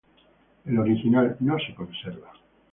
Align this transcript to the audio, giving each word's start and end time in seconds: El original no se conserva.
El 0.65 0.79
original 0.79 1.37
no 1.41 1.59
se 1.59 1.75
conserva. 1.75 2.33